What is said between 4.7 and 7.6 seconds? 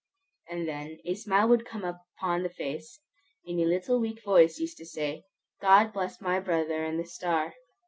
to say, "God bless my brother and the star!"